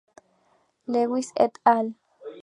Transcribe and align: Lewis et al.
Lewis 0.91 1.31
et 1.35 1.53
al. 1.73 1.93